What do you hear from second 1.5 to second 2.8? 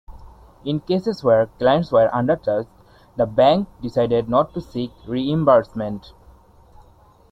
clients were undercharged,